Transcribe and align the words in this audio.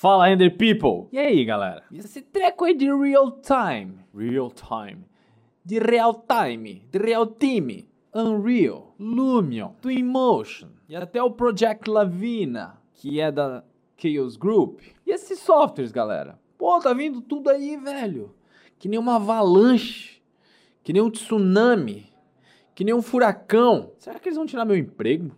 Fala, 0.00 0.28
Render 0.28 0.56
People! 0.56 1.10
E 1.12 1.18
aí, 1.18 1.44
galera? 1.44 1.84
E 1.90 1.98
esse 1.98 2.22
treco 2.22 2.64
aí 2.64 2.74
de 2.74 2.86
real 2.86 3.32
time? 3.32 3.98
Real 4.16 4.50
time. 4.50 5.04
De 5.62 5.78
real 5.78 6.24
time. 6.26 6.82
De 6.90 6.98
real 6.98 7.26
time. 7.26 7.86
Unreal, 8.14 8.94
Lumion, 8.98 9.72
Twinmotion 9.82 10.68
e 10.88 10.96
até 10.96 11.22
o 11.22 11.30
Project 11.30 11.90
Lavina, 11.90 12.80
que 12.94 13.20
é 13.20 13.30
da 13.30 13.62
Chaos 13.98 14.38
Group. 14.38 14.80
E 15.06 15.10
esses 15.10 15.38
softwares, 15.40 15.92
galera? 15.92 16.40
Pô, 16.56 16.80
tá 16.80 16.94
vindo 16.94 17.20
tudo 17.20 17.50
aí, 17.50 17.76
velho. 17.76 18.34
Que 18.78 18.88
nem 18.88 18.98
uma 18.98 19.16
avalanche, 19.16 20.22
que 20.82 20.94
nem 20.94 21.02
um 21.02 21.10
tsunami, 21.10 22.10
que 22.74 22.84
nem 22.84 22.94
um 22.94 23.02
furacão. 23.02 23.92
Será 23.98 24.18
que 24.18 24.30
eles 24.30 24.38
vão 24.38 24.46
tirar 24.46 24.64
meu 24.64 24.78
emprego? 24.78 25.36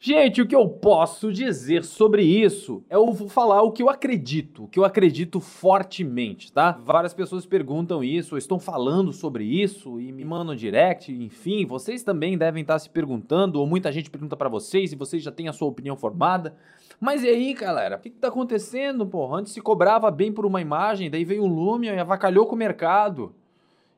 Gente, 0.00 0.40
o 0.40 0.46
que 0.46 0.54
eu 0.54 0.68
posso 0.68 1.32
dizer 1.32 1.82
sobre 1.82 2.22
isso? 2.22 2.84
Eu 2.88 3.12
vou 3.12 3.28
falar 3.28 3.62
o 3.62 3.72
que 3.72 3.82
eu 3.82 3.90
acredito, 3.90 4.62
o 4.62 4.68
que 4.68 4.78
eu 4.78 4.84
acredito 4.84 5.40
fortemente, 5.40 6.52
tá? 6.52 6.78
Várias 6.84 7.12
pessoas 7.12 7.44
perguntam 7.44 8.04
isso, 8.04 8.36
ou 8.36 8.38
estão 8.38 8.60
falando 8.60 9.12
sobre 9.12 9.42
isso 9.42 10.00
e 10.00 10.12
me 10.12 10.24
mandam 10.24 10.54
direct, 10.54 11.12
enfim, 11.12 11.66
vocês 11.66 12.04
também 12.04 12.38
devem 12.38 12.62
estar 12.62 12.78
se 12.78 12.88
perguntando, 12.88 13.58
ou 13.58 13.66
muita 13.66 13.90
gente 13.90 14.08
pergunta 14.08 14.36
para 14.36 14.48
vocês 14.48 14.92
e 14.92 14.96
vocês 14.96 15.20
já 15.20 15.32
têm 15.32 15.48
a 15.48 15.52
sua 15.52 15.66
opinião 15.66 15.96
formada. 15.96 16.54
Mas 17.00 17.24
e 17.24 17.28
aí, 17.28 17.52
galera? 17.52 17.96
O 17.96 17.98
que, 17.98 18.10
que 18.10 18.18
tá 18.18 18.28
acontecendo, 18.28 19.04
porra? 19.04 19.38
Antes 19.38 19.52
se 19.52 19.60
cobrava 19.60 20.12
bem 20.12 20.32
por 20.32 20.46
uma 20.46 20.60
imagem, 20.60 21.10
daí 21.10 21.24
veio 21.24 21.42
o 21.42 21.48
Lumion 21.48 21.94
e 21.94 21.98
avacalhou 21.98 22.46
com 22.46 22.54
o 22.54 22.58
mercado. 22.58 23.34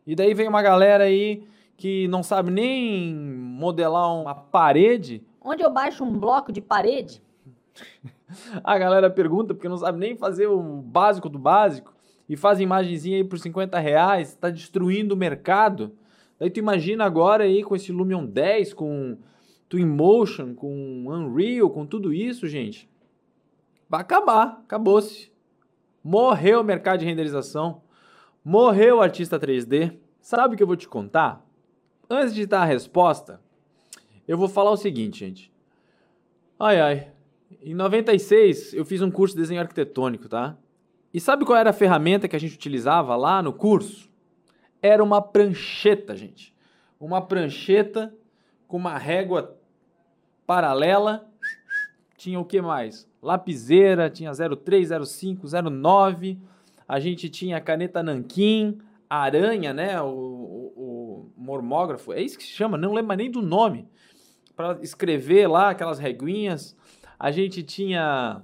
E 0.07 0.15
daí 0.15 0.33
vem 0.33 0.49
uma 0.49 0.63
galera 0.63 1.05
aí 1.05 1.43
que 1.77 2.09
não 2.09 2.23
sabe 2.23 2.51
nem 2.51 3.15
modelar 3.15 4.15
uma 4.15 4.35
parede 4.35 5.23
Onde 5.51 5.65
eu 5.65 5.71
baixo 5.71 6.05
um 6.05 6.17
bloco 6.17 6.53
de 6.53 6.61
parede? 6.61 7.21
A 8.63 8.79
galera 8.79 9.11
pergunta 9.11 9.53
porque 9.53 9.69
não 9.69 9.77
sabe 9.77 9.99
nem 9.99 10.17
fazer 10.17 10.47
o 10.47 10.63
básico 10.63 11.29
do 11.29 11.41
básico 11.41 11.93
e 12.29 12.37
faz 12.37 12.61
imagenzinha 12.61 13.17
aí 13.17 13.25
por 13.25 13.37
50 13.37 13.77
reais, 13.81 14.37
tá 14.37 14.49
destruindo 14.49 15.13
o 15.13 15.19
mercado. 15.19 15.93
Daí 16.39 16.51
tu 16.51 16.61
imagina 16.61 17.05
agora 17.05 17.43
aí 17.43 17.65
com 17.65 17.75
esse 17.75 17.91
Lumion 17.91 18.25
10, 18.25 18.75
com 18.75 19.19
Twinmotion, 19.69 20.55
com 20.55 21.07
Unreal, 21.09 21.69
com 21.69 21.85
tudo 21.85 22.13
isso, 22.13 22.47
gente. 22.47 22.89
Vai 23.89 24.03
acabar, 24.03 24.61
acabou-se. 24.65 25.33
Morreu 26.03 26.61
o 26.61 26.65
mercado 26.65 27.01
de 27.01 27.07
renderização. 27.07 27.83
Morreu 28.45 28.99
o 28.99 29.03
artista 29.03 29.37
3D. 29.37 29.99
Sabe 30.21 30.55
o 30.55 30.57
que 30.57 30.63
eu 30.63 30.69
vou 30.69 30.77
te 30.77 30.87
contar? 30.87 31.45
Antes 32.09 32.33
de 32.33 32.47
dar 32.47 32.63
a 32.63 32.67
resposta, 32.67 33.41
eu 34.31 34.39
vou 34.39 34.47
falar 34.49 34.71
o 34.71 34.77
seguinte, 34.77 35.19
gente. 35.19 35.53
Ai, 36.57 36.81
ai. 36.81 37.09
Em 37.61 37.75
96, 37.75 38.75
eu 38.75 38.85
fiz 38.85 39.03
um 39.03 39.11
curso 39.11 39.35
de 39.35 39.41
desenho 39.41 39.61
arquitetônico, 39.61 40.29
tá? 40.29 40.57
E 41.13 41.19
sabe 41.19 41.45
qual 41.45 41.59
era 41.59 41.71
a 41.71 41.73
ferramenta 41.73 42.29
que 42.29 42.37
a 42.37 42.39
gente 42.39 42.55
utilizava 42.55 43.17
lá 43.17 43.43
no 43.43 43.53
curso? 43.53 44.09
Era 44.81 45.03
uma 45.03 45.21
prancheta, 45.21 46.15
gente. 46.15 46.55
Uma 47.01 47.21
prancheta 47.21 48.15
com 48.69 48.77
uma 48.77 48.97
régua 48.97 49.59
paralela. 50.47 51.29
Tinha 52.17 52.39
o 52.39 52.45
que 52.45 52.63
mais? 52.63 53.11
Lapiseira, 53.21 54.09
tinha 54.09 54.31
03, 54.33 54.91
05, 55.09 55.49
09. 55.73 56.39
A 56.87 57.01
gente 57.01 57.29
tinha 57.29 57.61
caneta 57.61 58.01
nanquim, 58.01 58.79
aranha, 59.09 59.75
né? 59.75 60.01
O, 60.01 60.07
o, 60.07 60.73
o 60.77 61.33
mormógrafo. 61.37 62.13
É 62.13 62.23
isso 62.23 62.39
que 62.39 62.45
se 62.45 62.51
chama, 62.51 62.79
não 62.79 62.93
lembro 62.93 63.17
nem 63.17 63.29
do 63.29 63.43
nome 63.43 63.89
para 64.61 64.79
escrever 64.83 65.47
lá 65.49 65.71
aquelas 65.71 65.99
reguinhas. 65.99 66.77
A 67.19 67.31
gente 67.31 67.63
tinha 67.63 68.43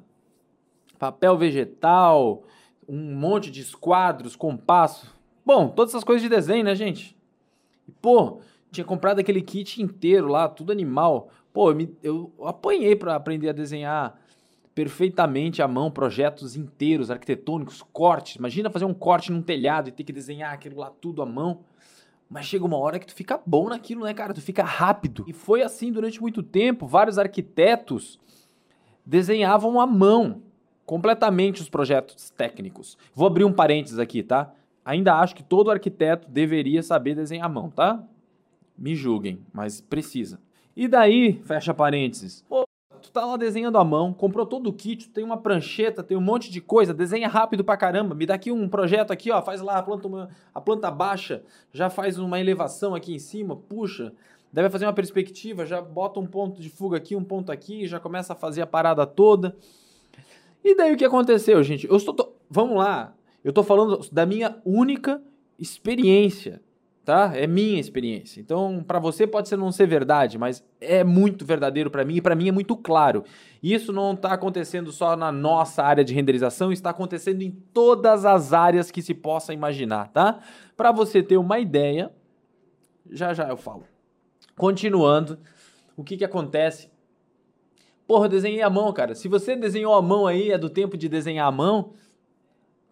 papel 0.98 1.36
vegetal, 1.36 2.42
um 2.88 3.14
monte 3.14 3.50
de 3.50 3.60
esquadros, 3.60 4.34
compasso. 4.34 5.14
Bom, 5.44 5.68
todas 5.68 5.92
essas 5.92 6.04
coisas 6.04 6.22
de 6.22 6.28
desenho, 6.28 6.64
né, 6.64 6.74
gente? 6.74 7.14
Pô, 8.00 8.40
tinha 8.70 8.84
comprado 8.84 9.18
aquele 9.18 9.42
kit 9.42 9.82
inteiro 9.82 10.28
lá, 10.28 10.48
tudo 10.48 10.72
animal. 10.72 11.28
Pô, 11.52 11.70
eu, 11.70 11.76
me, 11.76 11.96
eu 12.02 12.32
apanhei 12.42 12.96
para 12.96 13.14
aprender 13.14 13.50
a 13.50 13.52
desenhar 13.52 14.18
perfeitamente 14.74 15.60
à 15.60 15.68
mão 15.68 15.90
projetos 15.90 16.56
inteiros, 16.56 17.10
arquitetônicos, 17.10 17.82
cortes. 17.92 18.36
Imagina 18.36 18.70
fazer 18.70 18.86
um 18.86 18.94
corte 18.94 19.30
num 19.30 19.42
telhado 19.42 19.88
e 19.88 19.92
ter 19.92 20.04
que 20.04 20.12
desenhar 20.12 20.52
aquilo 20.54 20.80
lá 20.80 20.90
tudo 20.90 21.20
à 21.20 21.26
mão. 21.26 21.60
Mas 22.28 22.46
chega 22.46 22.64
uma 22.64 22.76
hora 22.76 22.98
que 22.98 23.06
tu 23.06 23.14
fica 23.14 23.40
bom 23.46 23.68
naquilo, 23.68 24.04
né, 24.04 24.12
cara? 24.12 24.34
Tu 24.34 24.40
fica 24.40 24.64
rápido. 24.64 25.24
E 25.28 25.32
foi 25.32 25.62
assim 25.62 25.92
durante 25.92 26.20
muito 26.20 26.42
tempo. 26.42 26.86
Vários 26.86 27.18
arquitetos 27.18 28.18
desenhavam 29.04 29.80
à 29.80 29.86
mão 29.86 30.42
completamente 30.84 31.60
os 31.60 31.68
projetos 31.68 32.30
técnicos. 32.30 32.98
Vou 33.14 33.26
abrir 33.26 33.44
um 33.44 33.52
parênteses 33.52 33.98
aqui, 33.98 34.22
tá? 34.22 34.52
Ainda 34.84 35.14
acho 35.14 35.34
que 35.34 35.42
todo 35.42 35.70
arquiteto 35.70 36.28
deveria 36.28 36.82
saber 36.82 37.14
desenhar 37.14 37.46
à 37.46 37.48
mão, 37.48 37.70
tá? 37.70 38.02
Me 38.76 38.94
julguem, 38.94 39.40
mas 39.52 39.80
precisa. 39.80 40.40
E 40.76 40.86
daí, 40.86 41.40
fecha 41.44 41.72
parênteses. 41.72 42.44
Pô, 42.48 42.65
tu 43.06 43.12
tá 43.12 43.24
lá 43.24 43.36
desenhando 43.36 43.78
à 43.78 43.84
mão, 43.84 44.12
comprou 44.12 44.44
todo 44.44 44.68
o 44.68 44.72
kit, 44.72 45.08
tem 45.08 45.22
uma 45.22 45.36
prancheta, 45.36 46.02
tem 46.02 46.16
um 46.16 46.20
monte 46.20 46.50
de 46.50 46.60
coisa, 46.60 46.92
desenha 46.92 47.28
rápido 47.28 47.62
pra 47.62 47.76
caramba. 47.76 48.14
Me 48.14 48.26
dá 48.26 48.34
aqui 48.34 48.50
um 48.50 48.68
projeto 48.68 49.12
aqui, 49.12 49.30
ó, 49.30 49.40
faz 49.40 49.60
lá 49.60 49.78
a 49.78 49.82
planta, 49.82 50.08
uma, 50.08 50.28
a 50.52 50.60
planta 50.60 50.90
baixa, 50.90 51.42
já 51.72 51.88
faz 51.88 52.18
uma 52.18 52.40
elevação 52.40 52.94
aqui 52.94 53.14
em 53.14 53.18
cima, 53.18 53.54
puxa, 53.54 54.12
deve 54.52 54.68
fazer 54.68 54.86
uma 54.86 54.92
perspectiva, 54.92 55.64
já 55.64 55.80
bota 55.80 56.18
um 56.18 56.26
ponto 56.26 56.60
de 56.60 56.68
fuga 56.68 56.96
aqui, 56.96 57.14
um 57.14 57.22
ponto 57.22 57.52
aqui, 57.52 57.86
já 57.86 58.00
começa 58.00 58.32
a 58.32 58.36
fazer 58.36 58.62
a 58.62 58.66
parada 58.66 59.06
toda. 59.06 59.56
E 60.64 60.74
daí 60.74 60.92
o 60.92 60.96
que 60.96 61.04
aconteceu, 61.04 61.62
gente? 61.62 61.86
Eu 61.86 61.96
estou, 61.96 62.12
tô, 62.12 62.32
vamos 62.50 62.76
lá, 62.76 63.14
eu 63.44 63.52
tô 63.52 63.62
falando 63.62 64.04
da 64.10 64.26
minha 64.26 64.56
única 64.64 65.22
experiência 65.58 66.60
tá? 67.06 67.30
É 67.36 67.46
minha 67.46 67.78
experiência. 67.78 68.40
Então, 68.40 68.84
para 68.84 68.98
você 68.98 69.28
pode 69.28 69.48
ser 69.48 69.56
não 69.56 69.70
ser 69.70 69.86
verdade, 69.86 70.36
mas 70.36 70.64
é 70.80 71.04
muito 71.04 71.46
verdadeiro 71.46 71.88
para 71.88 72.04
mim 72.04 72.16
e 72.16 72.20
para 72.20 72.34
mim 72.34 72.48
é 72.48 72.52
muito 72.52 72.76
claro. 72.76 73.22
Isso 73.62 73.92
não 73.92 74.12
está 74.12 74.32
acontecendo 74.32 74.90
só 74.90 75.14
na 75.14 75.30
nossa 75.30 75.84
área 75.84 76.02
de 76.02 76.12
renderização, 76.12 76.72
está 76.72 76.90
acontecendo 76.90 77.42
em 77.42 77.52
todas 77.72 78.24
as 78.24 78.52
áreas 78.52 78.90
que 78.90 79.00
se 79.00 79.14
possa 79.14 79.54
imaginar, 79.54 80.08
tá? 80.08 80.40
Para 80.76 80.90
você 80.90 81.22
ter 81.22 81.36
uma 81.36 81.60
ideia, 81.60 82.10
já 83.08 83.32
já 83.32 83.48
eu 83.48 83.56
falo. 83.56 83.84
Continuando, 84.56 85.38
o 85.96 86.02
que 86.02 86.16
que 86.16 86.24
acontece? 86.24 86.90
Porra, 88.04 88.24
eu 88.24 88.30
desenhei 88.30 88.62
a 88.62 88.70
mão, 88.70 88.92
cara. 88.92 89.14
Se 89.14 89.28
você 89.28 89.54
desenhou 89.54 89.94
a 89.94 90.02
mão 90.02 90.26
aí, 90.26 90.50
é 90.50 90.58
do 90.58 90.68
tempo 90.68 90.96
de 90.96 91.08
desenhar 91.08 91.46
a 91.46 91.52
mão, 91.52 91.92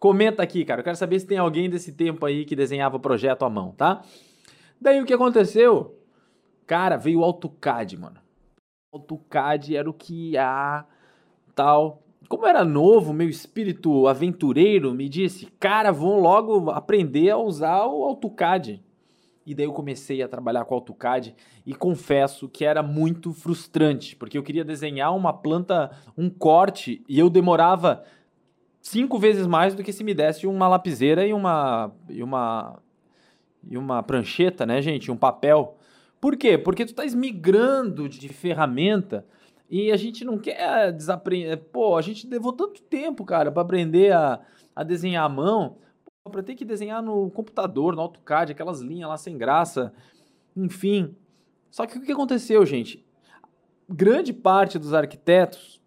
Comenta 0.05 0.43
aqui, 0.43 0.63
cara. 0.63 0.81
Eu 0.81 0.83
quero 0.83 0.95
saber 0.95 1.19
se 1.19 1.25
tem 1.25 1.39
alguém 1.39 1.67
desse 1.67 1.91
tempo 1.91 2.27
aí 2.27 2.45
que 2.45 2.55
desenhava 2.55 2.99
projeto 2.99 3.43
à 3.43 3.49
mão, 3.49 3.71
tá? 3.71 4.03
Daí 4.79 5.01
o 5.01 5.03
que 5.03 5.11
aconteceu? 5.11 5.99
Cara, 6.67 6.95
veio 6.95 7.21
o 7.21 7.23
AutoCAD, 7.23 7.97
mano. 7.97 8.19
O 8.93 8.97
AutoCAD 8.97 9.75
era 9.75 9.89
o 9.89 9.93
que 9.93 10.37
há, 10.37 10.85
tal. 11.55 12.03
Como 12.29 12.45
era 12.45 12.63
novo, 12.63 13.13
meu 13.13 13.27
espírito 13.27 14.07
aventureiro 14.07 14.93
me 14.93 15.09
disse, 15.09 15.47
cara, 15.59 15.91
vão 15.91 16.19
logo 16.19 16.69
aprender 16.69 17.31
a 17.31 17.37
usar 17.37 17.87
o 17.87 18.03
AutoCAD. 18.03 18.83
E 19.43 19.55
daí 19.55 19.65
eu 19.65 19.73
comecei 19.73 20.21
a 20.21 20.27
trabalhar 20.27 20.65
com 20.65 20.75
AutoCAD 20.75 21.35
e 21.65 21.73
confesso 21.73 22.47
que 22.47 22.63
era 22.63 22.83
muito 22.83 23.33
frustrante, 23.33 24.15
porque 24.15 24.37
eu 24.37 24.43
queria 24.43 24.63
desenhar 24.63 25.15
uma 25.15 25.33
planta, 25.33 25.89
um 26.15 26.29
corte, 26.29 27.03
e 27.09 27.17
eu 27.17 27.27
demorava 27.27 28.03
cinco 28.85 29.17
vezes 29.17 29.47
mais 29.47 29.73
do 29.73 29.83
que 29.83 29.91
se 29.91 30.03
me 30.03 30.13
desse 30.13 30.45
uma 30.45 30.67
lapiseira 30.67 31.25
e 31.25 31.33
uma 31.33 31.91
e 32.07 32.21
uma 32.21 32.79
e 33.67 33.77
uma 33.79 34.03
prancheta, 34.03 34.63
né, 34.63 34.79
gente, 34.79 35.11
um 35.11 35.17
papel. 35.17 35.75
Por 36.21 36.37
quê? 36.37 36.55
Porque 36.55 36.85
tu 36.85 36.93
tá 36.93 37.03
migrando 37.03 38.07
de 38.07 38.29
ferramenta 38.29 39.25
e 39.67 39.91
a 39.91 39.97
gente 39.97 40.23
não 40.23 40.37
quer 40.37 40.91
desaprender. 40.91 41.57
Pô, 41.71 41.97
a 41.97 42.01
gente 42.03 42.27
levou 42.27 42.53
tanto 42.53 42.79
tempo, 42.83 43.25
cara, 43.25 43.51
para 43.51 43.63
aprender 43.63 44.13
a, 44.13 44.39
a 44.75 44.83
desenhar 44.83 45.25
à 45.25 45.29
mão, 45.29 45.77
para 46.31 46.43
ter 46.43 46.53
que 46.53 46.63
desenhar 46.63 47.01
no 47.01 47.31
computador, 47.31 47.95
no 47.95 48.03
AutoCAD, 48.03 48.51
aquelas 48.51 48.81
linhas 48.81 49.09
lá 49.09 49.17
sem 49.17 49.35
graça, 49.35 49.91
enfim. 50.55 51.15
Só 51.71 51.87
que 51.87 51.97
o 51.97 52.01
que 52.01 52.11
aconteceu, 52.11 52.63
gente? 52.67 53.03
Grande 53.89 54.31
parte 54.31 54.77
dos 54.77 54.93
arquitetos 54.93 55.81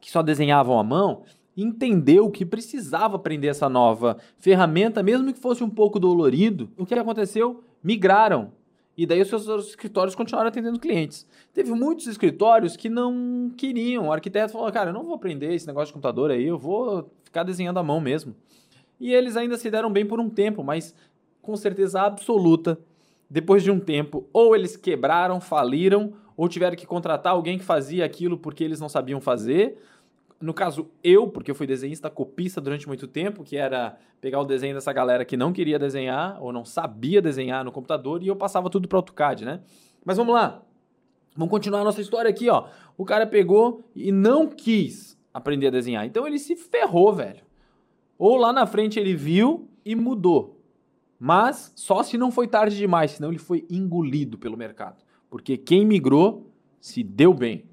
que 0.00 0.10
só 0.10 0.20
desenhavam 0.20 0.80
à 0.80 0.82
mão 0.82 1.24
entendeu 1.62 2.30
que 2.30 2.44
precisava 2.44 3.16
aprender 3.16 3.48
essa 3.48 3.68
nova 3.68 4.16
ferramenta, 4.38 5.02
mesmo 5.02 5.32
que 5.32 5.40
fosse 5.40 5.64
um 5.64 5.70
pouco 5.70 5.98
dolorido. 5.98 6.70
O 6.76 6.86
que 6.86 6.94
aconteceu? 6.94 7.62
Migraram. 7.82 8.52
E 8.96 9.06
daí 9.06 9.22
os 9.22 9.28
seus 9.28 9.68
escritórios 9.68 10.16
continuaram 10.16 10.48
atendendo 10.48 10.78
clientes. 10.80 11.26
Teve 11.54 11.70
muitos 11.72 12.08
escritórios 12.08 12.76
que 12.76 12.88
não 12.88 13.52
queriam. 13.56 14.08
O 14.08 14.12
arquiteto 14.12 14.52
falou: 14.52 14.70
cara, 14.72 14.90
eu 14.90 14.94
não 14.94 15.04
vou 15.04 15.14
aprender 15.14 15.54
esse 15.54 15.66
negócio 15.66 15.88
de 15.88 15.92
computador 15.92 16.32
aí, 16.32 16.44
eu 16.44 16.58
vou 16.58 17.08
ficar 17.22 17.44
desenhando 17.44 17.78
à 17.78 17.82
mão 17.82 18.00
mesmo. 18.00 18.34
E 18.98 19.12
eles 19.12 19.36
ainda 19.36 19.56
se 19.56 19.70
deram 19.70 19.92
bem 19.92 20.04
por 20.04 20.18
um 20.18 20.28
tempo, 20.28 20.64
mas 20.64 20.94
com 21.40 21.56
certeza 21.56 22.02
absoluta, 22.02 22.78
depois 23.30 23.62
de 23.62 23.70
um 23.70 23.78
tempo, 23.78 24.26
ou 24.32 24.56
eles 24.56 24.76
quebraram, 24.76 25.40
faliram, 25.40 26.14
ou 26.36 26.48
tiveram 26.48 26.76
que 26.76 26.86
contratar 26.86 27.32
alguém 27.32 27.58
que 27.58 27.64
fazia 27.64 28.04
aquilo 28.04 28.36
porque 28.38 28.64
eles 28.64 28.80
não 28.80 28.88
sabiam 28.88 29.20
fazer. 29.20 29.78
No 30.40 30.54
caso, 30.54 30.88
eu, 31.02 31.26
porque 31.26 31.50
eu 31.50 31.54
fui 31.54 31.66
desenhista 31.66 32.08
copista 32.08 32.60
durante 32.60 32.86
muito 32.86 33.08
tempo, 33.08 33.42
que 33.42 33.56
era 33.56 33.98
pegar 34.20 34.40
o 34.40 34.44
desenho 34.44 34.74
dessa 34.74 34.92
galera 34.92 35.24
que 35.24 35.36
não 35.36 35.52
queria 35.52 35.78
desenhar 35.78 36.40
ou 36.40 36.52
não 36.52 36.64
sabia 36.64 37.20
desenhar 37.20 37.64
no 37.64 37.72
computador 37.72 38.22
e 38.22 38.28
eu 38.28 38.36
passava 38.36 38.70
tudo 38.70 38.86
para 38.86 38.98
AutoCAD, 38.98 39.44
né? 39.44 39.60
Mas 40.04 40.16
vamos 40.16 40.34
lá. 40.34 40.62
Vamos 41.36 41.50
continuar 41.50 41.80
a 41.80 41.84
nossa 41.84 42.00
história 42.00 42.30
aqui, 42.30 42.48
ó. 42.48 42.68
O 42.96 43.04
cara 43.04 43.26
pegou 43.26 43.84
e 43.94 44.12
não 44.12 44.46
quis 44.46 45.18
aprender 45.34 45.68
a 45.68 45.70
desenhar. 45.70 46.06
Então 46.06 46.26
ele 46.26 46.38
se 46.38 46.54
ferrou, 46.54 47.12
velho. 47.12 47.42
Ou 48.16 48.36
lá 48.36 48.52
na 48.52 48.66
frente 48.66 48.98
ele 48.98 49.14
viu 49.14 49.68
e 49.84 49.94
mudou. 49.94 50.60
Mas 51.18 51.72
só 51.74 52.02
se 52.02 52.16
não 52.16 52.30
foi 52.30 52.46
tarde 52.46 52.76
demais, 52.76 53.12
senão 53.12 53.30
ele 53.30 53.38
foi 53.38 53.66
engolido 53.68 54.38
pelo 54.38 54.56
mercado. 54.56 55.02
Porque 55.28 55.56
quem 55.56 55.84
migrou 55.84 56.52
se 56.80 57.02
deu 57.02 57.34
bem. 57.34 57.64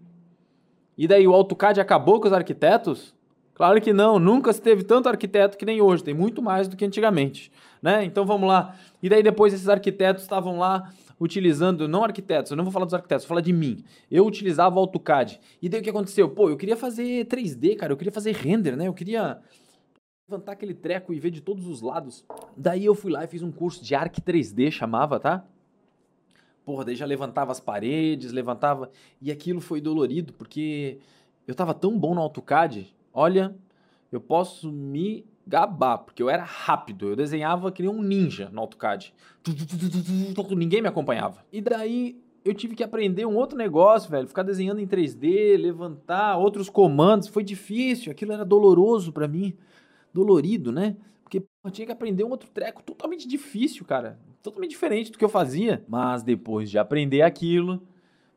E 0.97 1.07
daí 1.07 1.27
o 1.27 1.33
AutoCAD 1.33 1.80
acabou 1.80 2.19
com 2.19 2.27
os 2.27 2.33
arquitetos? 2.33 3.13
Claro 3.53 3.81
que 3.81 3.94
não, 3.94 4.19
nunca 4.19 4.51
se 4.51 4.62
teve 4.62 4.83
tanto 4.83 5.07
arquiteto 5.07 5.57
que 5.57 5.65
nem 5.65 5.81
hoje, 5.81 6.03
tem 6.03 6.13
muito 6.13 6.42
mais 6.42 6.68
do 6.68 6.75
que 6.75 6.83
antigamente, 6.83 7.50
né? 7.81 8.03
Então 8.03 8.25
vamos 8.25 8.50
lá. 8.50 8.75
E 9.01 9.07
daí 9.07 9.24
depois 9.24 9.53
esses 9.53 9.69
arquitetos 9.69 10.24
estavam 10.24 10.59
lá 10.59 10.92
utilizando, 11.18 11.88
não 11.88 12.03
arquitetos, 12.03 12.51
eu 12.51 12.57
não 12.57 12.65
vou 12.65 12.74
falar 12.74 12.83
dos 12.83 12.94
arquitetos, 12.94 13.24
vou 13.25 13.30
falar 13.30 13.42
de 13.42 13.53
mim. 13.53 13.83
Eu 14.12 14.25
utilizava 14.25 14.75
o 14.75 14.80
AutoCAD. 14.80 15.39
E 15.62 15.69
daí 15.69 15.80
o 15.80 15.83
que 15.83 15.89
aconteceu? 15.89 16.30
Pô, 16.30 16.50
eu 16.50 16.57
queria 16.57 16.75
fazer 16.75 17.25
3D, 17.27 17.77
cara, 17.77 17.94
eu 17.94 17.98
queria 17.98 18.12
fazer 18.12 18.33
render, 18.33 18.75
né? 18.75 18.88
Eu 18.88 18.94
queria 18.94 19.39
levantar 20.30 20.51
aquele 20.51 20.74
treco 20.74 21.13
e 21.13 21.19
ver 21.19 21.31
de 21.31 21.39
todos 21.39 21.65
os 21.65 21.81
lados. 21.81 22.25
Daí 22.57 22.83
eu 22.83 22.94
fui 22.94 23.12
lá 23.12 23.24
e 23.24 23.27
fiz 23.27 23.41
um 23.41 23.51
curso 23.51 23.83
de 23.83 23.95
Arc 23.95 24.19
3D, 24.19 24.69
chamava, 24.69 25.18
tá? 25.18 25.45
Porra, 26.65 26.83
daí 26.83 26.95
já 26.95 27.06
levantava 27.06 27.51
as 27.51 27.59
paredes, 27.59 28.31
levantava. 28.31 28.89
E 29.21 29.31
aquilo 29.31 29.62
foi 29.62 29.79
dolorido, 29.79 30.33
porque 30.33 30.97
eu 31.47 31.53
tava 31.53 31.73
tão 31.73 31.97
bom 31.97 32.15
no 32.15 32.21
AutoCAD. 32.21 32.94
Olha, 33.13 33.56
eu 34.12 34.19
posso 34.19 34.71
me 34.71 35.25
gabar, 35.45 36.00
porque 36.00 36.23
eu 36.23 36.29
era 36.29 36.44
rápido. 36.44 37.09
Eu 37.09 37.15
desenhava 37.15 37.71
que 37.71 37.83
nem 37.83 37.91
um 37.91 38.01
ninja 38.01 38.50
no 38.51 38.62
AutoCAD. 38.62 39.13
Ninguém 40.57 40.81
me 40.81 40.88
acompanhava. 40.88 41.45
E 41.51 41.62
daí 41.62 42.19
eu 42.44 42.53
tive 42.53 42.75
que 42.75 42.83
aprender 42.83 43.25
um 43.25 43.35
outro 43.35 43.57
negócio, 43.57 44.09
velho. 44.09 44.27
Ficar 44.27 44.44
desenhando 44.44 44.79
em 44.79 44.88
3D, 44.88 45.57
levantar 45.57 46.38
outros 46.38 46.69
comandos. 46.69 47.27
Foi 47.27 47.44
difícil, 47.44 48.12
aquilo 48.12 48.33
era 48.33 48.44
doloroso 48.44 49.12
para 49.12 49.27
mim. 49.27 49.53
Dolorido, 50.12 50.71
né? 50.71 50.95
Porque 51.41 51.67
eu 51.67 51.71
tinha 51.71 51.85
que 51.85 51.91
aprender 51.91 52.23
um 52.23 52.29
outro 52.29 52.49
treco 52.49 52.83
totalmente 52.83 53.27
difícil, 53.27 53.85
cara 53.85 54.19
totalmente 54.45 54.71
diferente 54.71 55.11
do 55.11 55.17
que 55.17 55.25
eu 55.25 55.29
fazia. 55.29 55.83
Mas 55.87 56.21
depois 56.21 56.69
de 56.69 56.77
aprender 56.77 57.23
aquilo, 57.23 57.81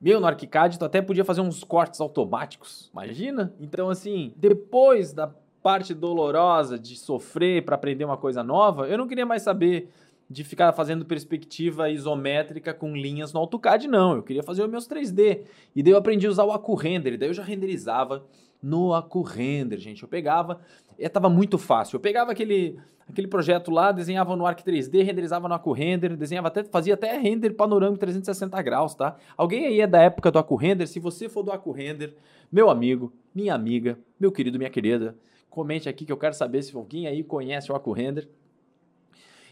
meu, 0.01 0.19
no 0.21 0.27
ArchiCAD 0.27 0.79
tu 0.79 0.85
até 0.85 1.03
podia 1.03 1.25
fazer 1.25 1.43
uns 1.43 1.63
cortes 1.63 2.01
automáticos, 2.01 2.89
imagina? 2.93 3.55
Então 3.61 3.91
assim, 3.91 4.33
depois 4.37 5.13
da 5.13 5.31
parte 5.63 5.93
dolorosa 5.93 6.79
de 6.79 6.97
sofrer 6.97 7.65
para 7.65 7.75
aprender 7.75 8.05
uma 8.05 8.17
coisa 8.17 8.43
nova, 8.43 8.89
eu 8.89 8.97
não 8.97 9.07
queria 9.07 9.27
mais 9.27 9.43
saber 9.43 9.91
de 10.31 10.45
ficar 10.45 10.73
fazendo 10.73 11.05
perspectiva 11.05 11.91
isométrica 11.91 12.75
com 12.75 12.95
linhas 12.95 13.33
no 13.33 13.41
AutoCAD, 13.41 13.89
não. 13.89 14.17
Eu 14.17 14.23
queria 14.23 14.43
fazer 14.43 14.63
os 14.63 14.69
meus 14.69 14.87
3D. 14.87 15.41
E 15.75 15.83
daí 15.83 15.93
eu 15.93 15.97
aprendi 15.97 16.27
a 16.27 16.31
usar 16.31 16.45
o 16.45 16.53
AcuRender, 16.53 17.19
daí 17.19 17.31
eu 17.31 17.35
já 17.35 17.43
renderizava 17.43 18.27
no 18.63 18.95
AcuRender, 18.95 19.79
gente. 19.79 20.03
Eu 20.03 20.09
pegava, 20.09 20.61
estava 20.99 21.29
muito 21.29 21.59
fácil. 21.59 21.97
Eu 21.97 22.01
pegava 22.01 22.33
aquele 22.33 22.79
aquele 23.09 23.27
projeto 23.27 23.71
lá, 23.71 23.91
desenhava 23.91 24.37
no 24.37 24.47
Arc 24.47 24.61
3D, 24.63 25.03
renderizava 25.03 25.49
no 25.49 25.55
AcuRender, 25.55 26.15
desenhava 26.17 26.49
até, 26.49 26.63
fazia 26.65 26.95
até 26.95 27.17
render 27.17 27.51
panorâmico 27.51 27.99
360 27.99 28.61
graus, 28.63 28.95
tá? 28.95 29.17
Alguém 29.37 29.67
aí 29.67 29.81
é 29.81 29.87
da 29.87 30.03
época 30.03 30.31
do 30.31 30.39
AcuRender? 30.39 30.87
Se 30.87 31.01
você 31.01 31.29
for 31.29 31.43
do 31.43 31.51
AcuRender, 31.51 32.15
meu 32.53 32.69
amigo, 32.69 33.13
minha 33.35 33.55
amiga, 33.55 33.99
meu 34.21 34.31
querido, 34.31 34.59
minha 34.59 34.71
querida, 34.71 35.17
comente 35.49 35.89
aqui 35.89 36.05
que 36.05 36.13
eu 36.13 36.17
quero 36.17 36.35
saber 36.35 36.63
se 36.63 36.77
alguém 36.77 37.07
aí 37.07 37.25
conhece 37.25 37.73
o 37.73 37.75
AcuRender. 37.75 38.29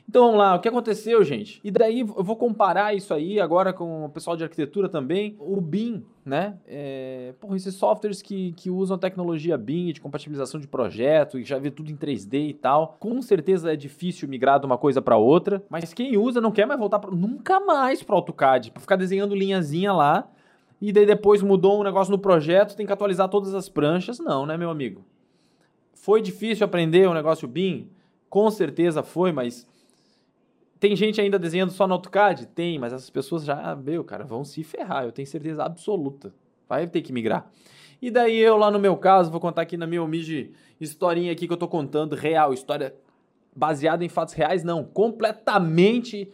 Então 0.09 0.27
vamos 0.27 0.39
lá, 0.39 0.55
o 0.55 0.61
que 0.61 0.69
aconteceu, 0.69 1.23
gente? 1.25 1.61
E 1.65 1.71
daí 1.71 2.01
eu 2.01 2.23
vou 2.23 2.37
comparar 2.37 2.95
isso 2.95 3.13
aí 3.13 3.41
agora 3.41 3.73
com 3.73 4.05
o 4.05 4.09
pessoal 4.09 4.37
de 4.37 4.45
arquitetura 4.45 4.89
também. 4.89 5.37
O 5.41 5.61
BIM, 5.61 6.05
né? 6.25 6.59
É, 6.65 7.35
porra, 7.41 7.57
esses 7.57 7.75
softwares 7.75 8.23
que, 8.23 8.53
que 8.53 8.71
usam 8.71 8.95
a 8.95 8.99
tecnologia 9.01 9.59
BIM 9.59 9.93
de 9.93 10.01
compatibilização 10.01 10.61
de 10.61 10.69
projeto, 10.69 11.39
e 11.39 11.45
já 11.45 11.59
vê 11.59 11.73
tudo 11.73 11.91
em 11.91 11.97
3D 11.97 12.51
e 12.51 12.55
tal. 12.55 12.97
Com 13.01 13.21
certeza 13.21 13.73
é 13.73 13.77
difícil 13.77 14.29
migrar 14.29 14.61
de 14.61 14.67
uma 14.67 14.79
coisa 14.79 15.03
para 15.03 15.17
outra, 15.17 15.65
mas 15.69 15.93
quem 15.93 16.17
usa 16.17 16.41
não 16.41 16.53
quer 16.53 16.67
mais 16.67 16.79
voltar 16.79 17.01
pra, 17.01 17.11
nunca 17.11 17.59
mais 17.59 18.01
para 18.05 18.15
AutoCAD, 18.15 18.71
para 18.71 18.81
ficar 18.81 18.97
desenhando 18.97 19.35
linhazinha 19.35 19.93
lá. 19.93 20.31
E 20.81 20.93
daí 20.93 21.07
depois 21.07 21.43
mudou 21.43 21.81
um 21.81 21.83
negócio 21.83 22.13
no 22.13 22.19
projeto, 22.19 22.77
tem 22.77 22.87
que 22.87 22.93
atualizar 22.93 23.29
todas 23.29 23.55
as 23.55 23.69
pranchas. 23.69 24.21
Não, 24.21 24.47
né, 24.47 24.57
meu 24.57 24.71
amigo? 24.71 25.05
Foi 25.95 26.23
difícil 26.23 26.65
aprender 26.65 27.09
o 27.09 27.15
negócio 27.15 27.49
BIM? 27.49 27.91
Com 28.31 28.51
certeza 28.51 29.03
foi, 29.03 29.33
mas 29.33 29.67
tem 30.79 30.95
gente 30.95 31.21
ainda 31.21 31.39
desenhando 31.39 31.71
só 31.71 31.87
no 31.87 31.95
AutoCAD? 31.95 32.47
Tem, 32.49 32.79
mas 32.79 32.93
essas 32.93 33.11
pessoas 33.11 33.45
já, 33.45 33.75
meu, 33.77 34.05
cara, 34.05 34.25
vão 34.25 34.45
se 34.45 34.63
ferrar, 34.63 35.05
eu 35.05 35.13
tenho 35.13 35.27
certeza 35.27 35.65
absoluta. 35.65 36.35
Vai 36.69 36.87
ter 36.87 37.03
que 37.03 37.13
migrar. 37.13 37.51
E 38.01 38.11
daí 38.11 38.39
eu 38.39 38.57
lá 38.57 38.71
no 38.71 38.79
meu 38.79 38.97
caso, 38.97 39.31
vou 39.31 39.41
contar 39.41 39.63
aqui 39.63 39.77
na 39.77 39.87
minha 39.87 40.03
humilde 40.03 40.53
historinha 40.81 41.33
aqui 41.33 41.47
que 41.47 41.53
eu 41.53 41.57
tô 41.57 41.69
contando, 41.69 42.15
real, 42.15 42.53
história 42.53 42.95
baseada 43.55 44.05
em 44.05 44.09
fatos 44.09 44.35
reais, 44.35 44.63
não, 44.63 44.85
completamente 44.85 46.31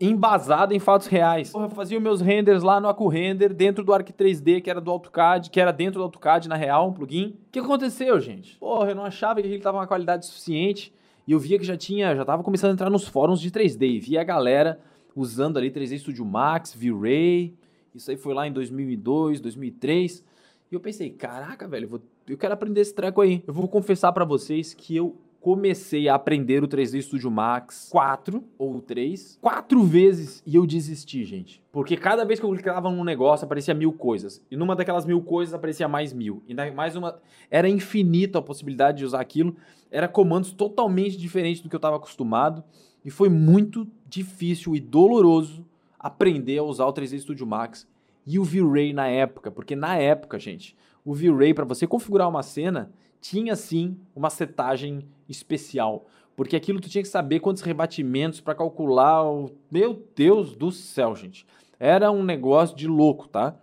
embasada 0.00 0.74
em 0.74 0.80
fatos 0.80 1.06
reais. 1.06 1.54
Eu 1.54 1.70
fazia 1.70 2.00
meus 2.00 2.20
renders 2.20 2.64
lá 2.64 2.80
no 2.80 2.88
AcuRender, 2.88 3.54
dentro 3.54 3.84
do 3.84 3.92
Arc 3.94 4.08
3D, 4.08 4.60
que 4.60 4.68
era 4.68 4.80
do 4.80 4.90
AutoCAD, 4.90 5.48
que 5.50 5.60
era 5.60 5.72
dentro 5.72 6.00
do 6.00 6.04
AutoCAD, 6.04 6.48
na 6.48 6.56
real, 6.56 6.88
um 6.88 6.92
plugin. 6.92 7.38
O 7.46 7.52
que 7.52 7.60
aconteceu, 7.60 8.18
gente? 8.18 8.56
Porra, 8.56 8.90
eu 8.90 8.96
não 8.96 9.04
achava 9.04 9.40
que 9.40 9.46
ele 9.46 9.60
tava 9.60 9.78
uma 9.78 9.86
qualidade 9.86 10.26
suficiente. 10.26 10.92
E 11.26 11.32
eu 11.32 11.38
via 11.38 11.58
que 11.58 11.64
já 11.64 11.76
tinha, 11.76 12.14
já 12.16 12.24
tava 12.24 12.42
começando 12.42 12.70
a 12.70 12.74
entrar 12.74 12.90
nos 12.90 13.06
fóruns 13.06 13.40
de 13.40 13.50
3D. 13.50 13.82
E 13.82 14.00
via 14.00 14.20
a 14.20 14.24
galera 14.24 14.80
usando 15.14 15.56
ali 15.56 15.70
3D 15.70 15.98
Studio 15.98 16.24
Max, 16.24 16.74
V-Ray. 16.74 17.54
Isso 17.94 18.10
aí 18.10 18.16
foi 18.16 18.34
lá 18.34 18.46
em 18.46 18.52
2002, 18.52 19.40
2003. 19.40 20.24
E 20.70 20.74
eu 20.74 20.80
pensei, 20.80 21.10
caraca, 21.10 21.68
velho, 21.68 21.84
eu, 21.84 21.88
vou, 21.88 22.02
eu 22.26 22.38
quero 22.38 22.54
aprender 22.54 22.80
esse 22.80 22.94
treco 22.94 23.20
aí. 23.20 23.44
Eu 23.46 23.52
vou 23.52 23.68
confessar 23.68 24.12
para 24.12 24.24
vocês 24.24 24.74
que 24.74 24.96
eu 24.96 25.16
comecei 25.42 26.08
a 26.08 26.14
aprender 26.14 26.62
o 26.62 26.68
3D 26.68 27.02
Studio 27.02 27.28
Max 27.28 27.88
quatro 27.90 28.44
ou 28.56 28.80
três, 28.80 29.36
quatro 29.42 29.82
vezes 29.82 30.40
e 30.46 30.54
eu 30.54 30.64
desisti, 30.64 31.24
gente. 31.24 31.60
Porque 31.72 31.96
cada 31.96 32.24
vez 32.24 32.38
que 32.38 32.46
eu 32.46 32.50
clicava 32.50 32.88
num 32.88 33.02
negócio 33.02 33.44
aparecia 33.44 33.74
mil 33.74 33.92
coisas. 33.92 34.40
E 34.48 34.56
numa 34.56 34.76
daquelas 34.76 35.04
mil 35.04 35.20
coisas 35.20 35.52
aparecia 35.52 35.88
mais 35.88 36.12
mil. 36.12 36.44
E 36.46 36.54
mais 36.70 36.94
uma. 36.94 37.20
Era 37.50 37.68
infinito 37.68 38.38
a 38.38 38.42
possibilidade 38.42 38.98
de 38.98 39.04
usar 39.04 39.20
aquilo. 39.20 39.56
Era 39.90 40.06
comandos 40.06 40.52
totalmente 40.52 41.18
diferentes 41.18 41.60
do 41.60 41.68
que 41.68 41.74
eu 41.74 41.78
estava 41.78 41.96
acostumado. 41.96 42.62
E 43.04 43.10
foi 43.10 43.28
muito 43.28 43.84
difícil 44.08 44.76
e 44.76 44.80
doloroso 44.80 45.66
aprender 45.98 46.58
a 46.58 46.62
usar 46.62 46.86
o 46.86 46.92
3D 46.92 47.18
Studio 47.18 47.46
Max 47.46 47.88
e 48.24 48.38
o 48.38 48.44
V-Ray 48.44 48.92
na 48.92 49.08
época. 49.08 49.50
Porque 49.50 49.74
na 49.74 49.96
época, 49.96 50.38
gente, 50.38 50.76
o 51.04 51.12
V-Ray, 51.12 51.52
para 51.52 51.64
você 51.64 51.84
configurar 51.84 52.28
uma 52.28 52.44
cena, 52.44 52.92
tinha 53.22 53.54
sim 53.56 53.96
uma 54.14 54.28
setagem 54.28 55.06
especial. 55.28 56.06
Porque 56.36 56.56
aquilo 56.56 56.80
tu 56.80 56.88
tinha 56.88 57.02
que 57.02 57.08
saber 57.08 57.40
quantos 57.40 57.62
rebatimentos 57.62 58.40
para 58.40 58.54
calcular. 58.54 59.24
O... 59.24 59.52
Meu 59.70 60.02
Deus 60.14 60.56
do 60.56 60.72
céu, 60.72 61.14
gente. 61.14 61.46
Era 61.78 62.10
um 62.10 62.22
negócio 62.22 62.76
de 62.76 62.88
louco, 62.88 63.28
tá? 63.28 63.54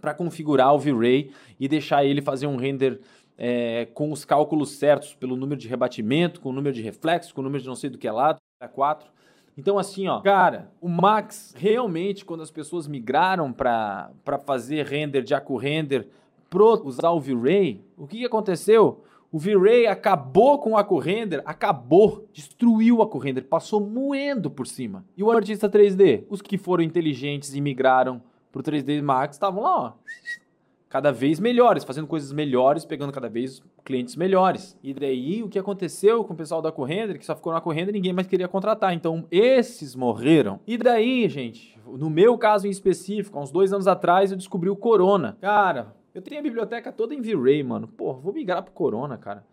Para 0.00 0.12
configurar 0.12 0.74
o 0.74 0.78
V-Ray 0.78 1.32
e 1.58 1.66
deixar 1.66 2.04
ele 2.04 2.20
fazer 2.20 2.46
um 2.46 2.56
render 2.56 3.00
é, 3.38 3.86
com 3.94 4.12
os 4.12 4.24
cálculos 4.24 4.72
certos 4.72 5.14
pelo 5.14 5.34
número 5.34 5.58
de 5.58 5.66
rebatimento, 5.66 6.40
com 6.40 6.50
o 6.50 6.52
número 6.52 6.74
de 6.74 6.82
reflexo, 6.82 7.34
com 7.34 7.40
o 7.40 7.44
número 7.44 7.62
de 7.62 7.68
não 7.68 7.74
sei 7.74 7.88
do 7.88 7.98
que 7.98 8.06
é 8.06 8.12
lá, 8.12 8.36
4. 8.72 9.08
Então, 9.56 9.78
assim, 9.78 10.08
ó, 10.08 10.20
cara, 10.20 10.70
o 10.80 10.88
Max 10.88 11.54
realmente, 11.56 12.24
quando 12.24 12.42
as 12.42 12.50
pessoas 12.50 12.88
migraram 12.88 13.52
para 13.52 14.10
fazer 14.44 14.84
render 14.84 15.22
de 15.22 15.32
AcuRender 15.32 16.08
pro 16.54 16.86
usar 16.86 17.10
o 17.10 17.18
V-Ray, 17.18 17.84
o 17.98 18.06
que, 18.06 18.18
que 18.18 18.24
aconteceu? 18.24 19.02
O 19.32 19.38
V-Ray 19.40 19.88
acabou 19.88 20.60
com 20.60 20.70
o 20.70 20.76
AcuRender, 20.76 21.42
acabou, 21.44 22.28
destruiu 22.32 22.98
o 22.98 23.02
AcuRender, 23.02 23.44
passou 23.44 23.80
moendo 23.80 24.48
por 24.48 24.64
cima. 24.64 25.04
E 25.16 25.24
o 25.24 25.30
artista 25.32 25.68
3D? 25.68 26.22
Os 26.30 26.40
que 26.40 26.56
foram 26.56 26.84
inteligentes 26.84 27.56
e 27.56 27.60
migraram 27.60 28.22
pro 28.52 28.62
3D 28.62 29.02
Max 29.02 29.34
estavam 29.34 29.64
lá, 29.64 29.76
ó, 29.76 29.92
cada 30.88 31.10
vez 31.10 31.40
melhores, 31.40 31.82
fazendo 31.82 32.06
coisas 32.06 32.32
melhores, 32.32 32.84
pegando 32.84 33.12
cada 33.12 33.28
vez 33.28 33.60
clientes 33.84 34.14
melhores. 34.14 34.78
E 34.80 34.94
daí 34.94 35.42
o 35.42 35.48
que 35.48 35.58
aconteceu 35.58 36.22
com 36.22 36.34
o 36.34 36.36
pessoal 36.36 36.62
da 36.62 36.68
AcuRender, 36.68 37.18
que 37.18 37.26
só 37.26 37.34
ficou 37.34 37.52
na 37.52 37.58
AcuRender, 37.58 37.92
ninguém 37.92 38.12
mais 38.12 38.28
queria 38.28 38.46
contratar. 38.46 38.94
Então 38.94 39.26
esses 39.28 39.96
morreram. 39.96 40.60
E 40.64 40.78
daí, 40.78 41.28
gente, 41.28 41.76
no 41.84 42.08
meu 42.08 42.38
caso 42.38 42.68
em 42.68 42.70
específico, 42.70 43.36
há 43.36 43.42
uns 43.42 43.50
dois 43.50 43.72
anos 43.72 43.88
atrás, 43.88 44.30
eu 44.30 44.36
descobri 44.36 44.70
o 44.70 44.76
Corona. 44.76 45.36
Cara, 45.40 45.96
eu 46.14 46.22
tenho 46.22 46.40
a 46.40 46.42
biblioteca 46.42 46.92
toda 46.92 47.12
em 47.12 47.20
V-Ray, 47.20 47.64
mano. 47.64 47.88
Pô, 47.88 48.14
vou 48.14 48.32
migrar 48.32 48.62
pro 48.62 48.72
Corona, 48.72 49.18
cara. 49.18 49.44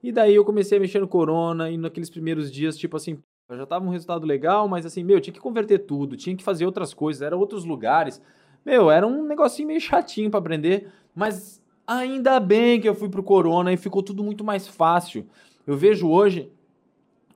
E 0.00 0.12
daí 0.12 0.36
eu 0.36 0.44
comecei 0.44 0.78
a 0.78 0.80
mexer 0.80 1.00
no 1.00 1.08
Corona 1.08 1.68
e 1.70 1.76
naqueles 1.76 2.08
primeiros 2.08 2.52
dias, 2.52 2.78
tipo 2.78 2.96
assim, 2.96 3.18
já 3.50 3.66
tava 3.66 3.84
um 3.84 3.90
resultado 3.90 4.24
legal, 4.24 4.68
mas 4.68 4.86
assim, 4.86 5.02
meu, 5.02 5.20
tinha 5.20 5.34
que 5.34 5.40
converter 5.40 5.80
tudo, 5.80 6.16
tinha 6.16 6.36
que 6.36 6.44
fazer 6.44 6.64
outras 6.64 6.94
coisas, 6.94 7.20
eram 7.20 7.40
outros 7.40 7.64
lugares. 7.64 8.22
Meu, 8.64 8.92
era 8.92 9.04
um 9.04 9.26
negocinho 9.26 9.66
meio 9.66 9.80
chatinho 9.80 10.30
para 10.30 10.38
aprender, 10.38 10.88
mas 11.12 11.60
ainda 11.84 12.38
bem 12.38 12.80
que 12.80 12.88
eu 12.88 12.94
fui 12.94 13.08
pro 13.08 13.22
Corona 13.22 13.72
e 13.72 13.76
ficou 13.76 14.02
tudo 14.02 14.22
muito 14.22 14.44
mais 14.44 14.68
fácil. 14.68 15.26
Eu 15.66 15.76
vejo 15.76 16.08
hoje 16.08 16.48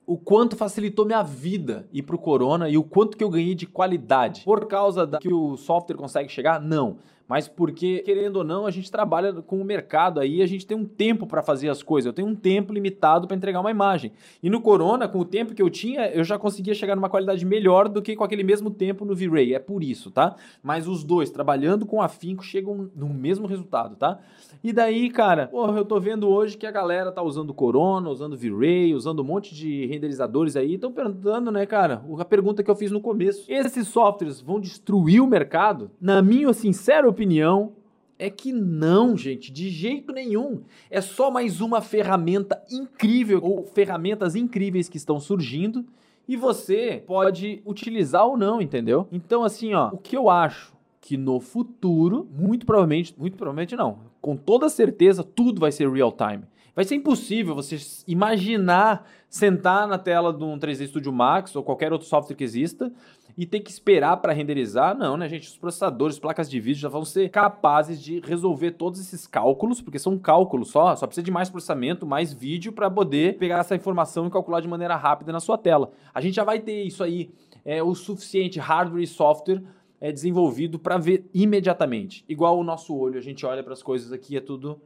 o 0.06 0.16
quanto 0.16 0.54
facilitou 0.54 1.04
minha 1.04 1.22
vida 1.22 1.88
ir 1.92 2.02
pro 2.02 2.18
Corona 2.18 2.68
e 2.68 2.78
o 2.78 2.84
quanto 2.84 3.16
que 3.16 3.24
eu 3.24 3.30
ganhei 3.30 3.56
de 3.56 3.66
qualidade. 3.66 4.42
Por 4.44 4.66
causa 4.66 5.04
da 5.04 5.18
que 5.18 5.32
o 5.32 5.56
software 5.56 5.96
consegue 5.96 6.28
chegar? 6.28 6.60
Não 6.60 6.98
mas 7.28 7.48
porque, 7.48 8.00
querendo 8.00 8.36
ou 8.36 8.44
não, 8.44 8.66
a 8.66 8.70
gente 8.70 8.90
trabalha 8.90 9.32
com 9.32 9.60
o 9.60 9.64
mercado 9.64 10.20
aí, 10.20 10.42
a 10.42 10.46
gente 10.46 10.66
tem 10.66 10.76
um 10.76 10.84
tempo 10.84 11.26
para 11.26 11.42
fazer 11.42 11.68
as 11.68 11.82
coisas. 11.82 12.06
Eu 12.06 12.12
tenho 12.12 12.28
um 12.28 12.34
tempo 12.34 12.72
limitado 12.72 13.26
para 13.26 13.36
entregar 13.36 13.60
uma 13.60 13.70
imagem. 13.70 14.12
E 14.42 14.50
no 14.50 14.60
Corona, 14.60 15.08
com 15.08 15.18
o 15.18 15.24
tempo 15.24 15.54
que 15.54 15.62
eu 15.62 15.70
tinha, 15.70 16.08
eu 16.08 16.24
já 16.24 16.38
conseguia 16.38 16.74
chegar 16.74 16.96
numa 16.96 17.08
qualidade 17.08 17.44
melhor 17.44 17.88
do 17.88 18.02
que 18.02 18.16
com 18.16 18.24
aquele 18.24 18.42
mesmo 18.42 18.70
tempo 18.70 19.04
no 19.04 19.14
V-Ray. 19.14 19.54
É 19.54 19.58
por 19.58 19.82
isso, 19.82 20.10
tá? 20.10 20.36
Mas 20.62 20.86
os 20.86 21.04
dois, 21.04 21.30
trabalhando 21.30 21.86
com 21.86 22.02
afinco, 22.02 22.42
chegam 22.44 22.90
no 22.94 23.08
mesmo 23.08 23.46
resultado, 23.46 23.96
tá? 23.96 24.18
E 24.62 24.72
daí, 24.72 25.10
cara, 25.10 25.48
porra, 25.48 25.78
eu 25.78 25.84
tô 25.84 25.98
vendo 25.98 26.28
hoje 26.28 26.56
que 26.56 26.66
a 26.66 26.70
galera 26.70 27.10
tá 27.10 27.22
usando 27.22 27.54
Corona, 27.54 28.08
usando 28.10 28.36
V-Ray, 28.36 28.94
usando 28.94 29.20
um 29.20 29.24
monte 29.24 29.54
de 29.54 29.86
renderizadores 29.86 30.56
aí. 30.56 30.74
Estão 30.74 30.92
perguntando, 30.92 31.50
né, 31.50 31.66
cara? 31.66 32.04
A 32.18 32.24
pergunta 32.24 32.62
que 32.62 32.70
eu 32.70 32.76
fiz 32.76 32.90
no 32.90 33.00
começo. 33.00 33.44
Esses 33.48 33.88
softwares 33.88 34.40
vão 34.40 34.60
destruir 34.60 35.20
o 35.20 35.26
mercado? 35.26 35.90
Na 36.00 36.22
minha 36.22 36.52
sincera 36.52 37.08
opinião, 37.08 37.21
opinião 37.22 37.72
é 38.18 38.28
que 38.28 38.52
não, 38.52 39.16
gente, 39.16 39.52
de 39.52 39.68
jeito 39.68 40.12
nenhum. 40.12 40.62
É 40.90 41.00
só 41.00 41.30
mais 41.30 41.60
uma 41.60 41.80
ferramenta 41.80 42.60
incrível 42.70 43.40
ou 43.42 43.64
ferramentas 43.64 44.34
incríveis 44.34 44.88
que 44.88 44.96
estão 44.96 45.18
surgindo 45.18 45.84
e 46.28 46.36
você 46.36 47.02
pode 47.06 47.62
utilizar 47.64 48.26
ou 48.26 48.36
não, 48.36 48.60
entendeu? 48.60 49.08
Então, 49.10 49.42
assim, 49.42 49.74
ó, 49.74 49.88
o 49.92 49.98
que 49.98 50.16
eu 50.16 50.28
acho 50.28 50.72
que 51.00 51.16
no 51.16 51.40
futuro, 51.40 52.28
muito 52.36 52.64
provavelmente, 52.64 53.14
muito 53.18 53.36
provavelmente 53.36 53.74
não, 53.74 53.98
com 54.20 54.36
toda 54.36 54.68
certeza, 54.68 55.24
tudo 55.24 55.60
vai 55.60 55.72
ser 55.72 55.90
real 55.90 56.12
time. 56.12 56.44
Vai 56.74 56.84
ser 56.84 56.94
impossível 56.94 57.54
você 57.54 57.76
imaginar 58.06 59.06
sentar 59.28 59.86
na 59.86 59.98
tela 59.98 60.32
de 60.32 60.42
um 60.42 60.58
3D 60.58 60.86
Studio 60.86 61.12
Max 61.12 61.54
ou 61.54 61.62
qualquer 61.62 61.92
outro 61.92 62.06
software 62.06 62.36
que 62.36 62.44
exista 62.44 62.90
e 63.36 63.46
ter 63.46 63.60
que 63.60 63.70
esperar 63.70 64.16
para 64.18 64.32
renderizar. 64.32 64.96
Não, 64.96 65.16
né, 65.16 65.28
gente? 65.28 65.48
Os 65.48 65.56
processadores, 65.56 66.18
placas 66.18 66.48
de 66.48 66.60
vídeo 66.60 66.80
já 66.80 66.88
vão 66.88 67.04
ser 67.04 67.30
capazes 67.30 68.02
de 68.02 68.20
resolver 68.20 68.72
todos 68.72 69.00
esses 69.00 69.26
cálculos, 69.26 69.80
porque 69.80 69.98
são 69.98 70.18
cálculos 70.18 70.70
só, 70.70 70.94
só 70.96 71.06
precisa 71.06 71.24
de 71.24 71.30
mais 71.30 71.48
processamento, 71.48 72.06
mais 72.06 72.32
vídeo 72.32 72.72
para 72.72 72.90
poder 72.90 73.38
pegar 73.38 73.58
essa 73.58 73.74
informação 73.74 74.26
e 74.26 74.30
calcular 74.30 74.60
de 74.60 74.68
maneira 74.68 74.96
rápida 74.96 75.32
na 75.32 75.40
sua 75.40 75.56
tela. 75.56 75.90
A 76.14 76.20
gente 76.20 76.34
já 76.34 76.44
vai 76.44 76.60
ter 76.60 76.82
isso 76.82 77.02
aí, 77.02 77.30
é 77.64 77.82
o 77.82 77.94
suficiente 77.94 78.58
hardware 78.58 79.02
e 79.02 79.06
software 79.06 79.62
é 80.00 80.10
desenvolvido 80.10 80.78
para 80.78 80.98
ver 80.98 81.28
imediatamente. 81.32 82.24
Igual 82.28 82.58
o 82.58 82.64
nosso 82.64 82.94
olho, 82.96 83.18
a 83.18 83.22
gente 83.22 83.46
olha 83.46 83.62
para 83.62 83.72
as 83.72 83.82
coisas 83.82 84.12
aqui, 84.12 84.36
é 84.36 84.40
tudo 84.40 84.80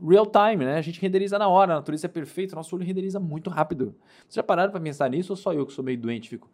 real 0.00 0.24
time, 0.24 0.64
né? 0.64 0.76
A 0.76 0.80
gente 0.80 1.00
renderiza 1.00 1.38
na 1.38 1.48
hora, 1.48 1.72
a 1.72 1.76
natureza 1.76 2.06
é 2.06 2.08
perfeita, 2.08 2.54
nosso 2.54 2.74
olho 2.76 2.84
renderiza 2.84 3.18
muito 3.18 3.50
rápido. 3.50 3.94
Vocês 4.20 4.36
já 4.36 4.42
pararam 4.42 4.70
para 4.70 4.80
pensar 4.80 5.10
nisso 5.10 5.32
ou 5.32 5.36
só 5.36 5.52
eu 5.52 5.66
que 5.66 5.72
sou 5.72 5.84
meio 5.84 5.98
doente 5.98 6.28
fico 6.28 6.48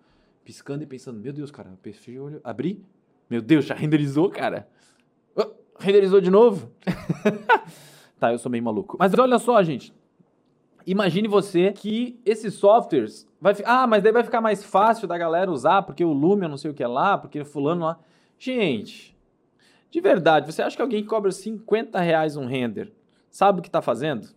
piscando 0.47 0.85
e 0.85 0.87
pensando, 0.87 1.19
meu 1.19 1.33
Deus, 1.33 1.50
cara, 1.50 1.76
fechei 1.83 2.17
o 2.21 2.25
olho, 2.25 2.41
abri, 2.45 2.81
meu 3.29 3.43
Deus, 3.43 3.65
já 3.65 3.75
renderizou, 3.75 4.31
cara. 4.31 4.69
Oh, 5.35 5.50
renderizou 5.76 6.21
de 6.21 6.31
novo? 6.31 6.71
tá, 8.21 8.31
eu 8.31 8.38
sou 8.38 8.49
meio 8.49 8.62
maluco. 8.62 8.97
Mas 8.97 9.12
olha 9.19 9.41
só, 9.41 9.61
gente. 9.65 9.93
Imagine 10.87 11.26
você 11.26 11.73
que 11.73 12.21
esses 12.25 12.55
softwares 12.55 13.29
vai 13.41 13.57
ah, 13.65 13.88
mas 13.88 14.05
daí 14.05 14.12
vai 14.12 14.23
ficar 14.23 14.41
mais 14.41 14.62
fácil 14.62 15.09
da 15.09 15.19
galera 15.19 15.50
usar, 15.50 15.83
porque 15.83 16.05
o 16.05 16.12
Lumion 16.12 16.49
não 16.49 16.57
sei 16.57 16.71
o 16.71 16.75
que 16.75 16.83
é 16.85 16.87
lá, 16.87 17.19
porque 17.19 17.45
fulano 17.45 17.85
lá. 17.85 17.99
Gente, 18.38 19.19
de 19.91 20.00
verdade, 20.00 20.47
você 20.47 20.62
acha 20.62 20.76
que 20.76 20.83
alguém 20.83 21.03
que 21.03 21.09
cobra 21.09 21.33
50 21.33 21.99
reais 21.99 22.37
um 22.37 22.47
render 22.47 22.93
sabe 23.29 23.59
o 23.59 23.62
que 23.62 23.69
está 23.69 23.83
fazendo? 23.83 24.29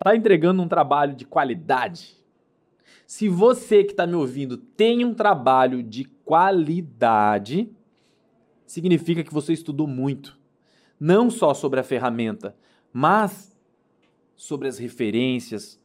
Está 0.00 0.16
entregando 0.16 0.62
um 0.62 0.68
trabalho 0.68 1.14
de 1.14 1.26
qualidade 1.26 2.16
se 3.06 3.28
você 3.28 3.84
que 3.84 3.92
está 3.92 4.06
me 4.06 4.14
ouvindo 4.14 4.56
tem 4.56 5.04
um 5.04 5.14
trabalho 5.14 5.82
de 5.82 6.04
qualidade, 6.24 7.70
significa 8.66 9.22
que 9.22 9.32
você 9.32 9.52
estudou 9.52 9.86
muito. 9.86 10.38
Não 10.98 11.30
só 11.30 11.54
sobre 11.54 11.78
a 11.78 11.84
ferramenta, 11.84 12.56
mas 12.92 13.56
sobre 14.34 14.68
as 14.68 14.78
referências, 14.78 15.80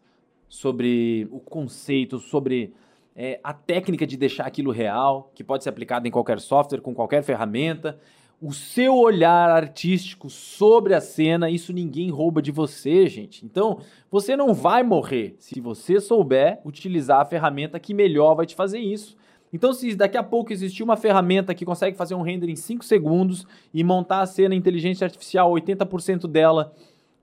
sobre 0.47 1.27
o 1.31 1.39
conceito, 1.39 2.19
sobre 2.19 2.73
é, 3.15 3.39
a 3.43 3.53
técnica 3.53 4.07
de 4.07 4.17
deixar 4.17 4.45
aquilo 4.45 4.71
real, 4.71 5.31
que 5.35 5.43
pode 5.43 5.63
ser 5.63 5.69
aplicada 5.69 6.07
em 6.07 6.11
qualquer 6.11 6.39
software, 6.39 6.81
com 6.81 6.93
qualquer 6.93 7.23
ferramenta 7.23 7.99
o 8.41 8.51
seu 8.51 8.95
olhar 8.95 9.51
artístico 9.51 10.27
sobre 10.27 10.95
a 10.95 10.99
cena, 10.99 11.47
isso 11.47 11.71
ninguém 11.71 12.09
rouba 12.09 12.41
de 12.41 12.51
você, 12.51 13.05
gente. 13.07 13.45
Então, 13.45 13.79
você 14.09 14.35
não 14.35 14.51
vai 14.51 14.81
morrer 14.81 15.35
se 15.37 15.61
você 15.61 15.99
souber 16.01 16.59
utilizar 16.65 17.21
a 17.21 17.25
ferramenta 17.25 17.79
que 17.79 17.93
melhor 17.93 18.33
vai 18.33 18.47
te 18.47 18.55
fazer 18.55 18.79
isso. 18.79 19.15
Então, 19.53 19.71
se 19.73 19.95
daqui 19.95 20.17
a 20.17 20.23
pouco 20.23 20.51
existir 20.51 20.81
uma 20.81 20.97
ferramenta 20.97 21.53
que 21.53 21.65
consegue 21.65 21.95
fazer 21.95 22.15
um 22.15 22.23
render 22.23 22.49
em 22.49 22.55
5 22.55 22.83
segundos 22.83 23.45
e 23.71 23.83
montar 23.83 24.21
a 24.21 24.25
cena 24.25 24.55
inteligência 24.55 25.05
artificial, 25.05 25.51
80% 25.51 26.25
dela 26.25 26.73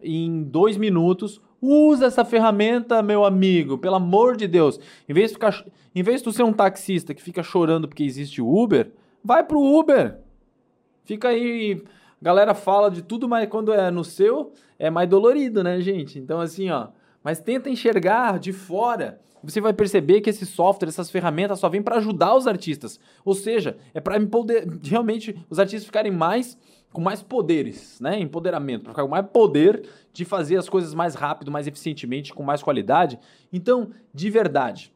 em 0.00 0.44
2 0.44 0.76
minutos, 0.76 1.40
usa 1.60 2.06
essa 2.06 2.24
ferramenta, 2.24 3.02
meu 3.02 3.24
amigo, 3.24 3.76
pelo 3.76 3.96
amor 3.96 4.36
de 4.36 4.46
Deus. 4.46 4.78
Em 5.08 5.14
vez 5.14 5.30
de, 5.30 5.34
ficar, 5.34 5.64
em 5.92 6.02
vez 6.02 6.18
de 6.20 6.24
tu 6.24 6.32
ser 6.32 6.44
um 6.44 6.52
taxista 6.52 7.12
que 7.12 7.22
fica 7.22 7.42
chorando 7.42 7.88
porque 7.88 8.04
existe 8.04 8.40
o 8.40 8.56
Uber, 8.56 8.92
vai 9.24 9.42
pro 9.42 9.60
Uber. 9.60 10.27
Fica 11.08 11.28
aí. 11.28 11.82
Galera 12.20 12.52
fala 12.52 12.90
de 12.90 13.00
tudo, 13.00 13.26
mas 13.26 13.48
quando 13.48 13.72
é 13.72 13.90
no 13.90 14.04
seu, 14.04 14.52
é 14.78 14.90
mais 14.90 15.08
dolorido, 15.08 15.64
né, 15.64 15.80
gente? 15.80 16.18
Então, 16.18 16.38
assim, 16.38 16.68
ó. 16.68 16.88
Mas 17.24 17.40
tenta 17.40 17.70
enxergar 17.70 18.38
de 18.38 18.52
fora. 18.52 19.18
Você 19.42 19.58
vai 19.58 19.72
perceber 19.72 20.20
que 20.20 20.28
esse 20.28 20.44
software, 20.44 20.88
essas 20.88 21.10
ferramentas 21.10 21.60
só 21.60 21.68
vêm 21.70 21.80
para 21.80 21.96
ajudar 21.96 22.34
os 22.34 22.46
artistas. 22.46 23.00
Ou 23.24 23.34
seja, 23.34 23.78
é 23.94 24.00
para 24.00 24.20
poder 24.26 24.68
realmente 24.82 25.34
os 25.48 25.58
artistas 25.58 25.86
ficarem 25.86 26.12
mais 26.12 26.58
com 26.92 27.00
mais 27.00 27.22
poderes, 27.22 27.98
né? 28.00 28.18
Empoderamento, 28.20 28.82
para 28.82 28.92
ficar 28.92 29.02
com 29.04 29.08
mais 29.08 29.26
poder 29.28 29.88
de 30.12 30.26
fazer 30.26 30.58
as 30.58 30.68
coisas 30.68 30.92
mais 30.92 31.14
rápido, 31.14 31.50
mais 31.50 31.66
eficientemente, 31.66 32.34
com 32.34 32.42
mais 32.42 32.62
qualidade. 32.62 33.18
Então, 33.50 33.92
de 34.12 34.28
verdade, 34.28 34.92